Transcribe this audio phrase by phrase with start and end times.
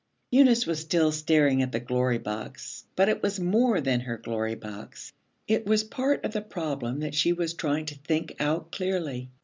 [0.31, 4.55] Eunice was still staring at the Glory Box, but it was more than her Glory
[4.55, 5.13] Box.
[5.47, 9.29] It was part of the problem that she was trying to think out clearly.